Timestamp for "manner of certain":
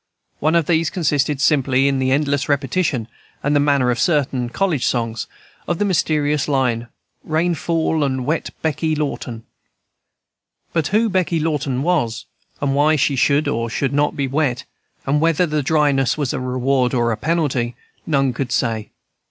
3.59-4.49